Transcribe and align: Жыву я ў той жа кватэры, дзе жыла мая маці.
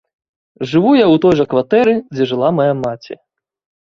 Жыву 0.69 0.93
я 0.99 1.03
ў 1.03 1.15
той 1.27 1.33
жа 1.41 1.45
кватэры, 1.51 1.93
дзе 2.15 2.23
жыла 2.33 2.49
мая 2.61 2.69
маці. 2.85 3.13